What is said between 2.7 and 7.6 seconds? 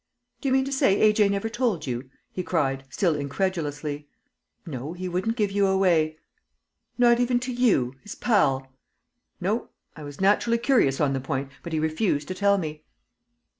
still incredulously. "No; he wouldn't give you away." "Not even to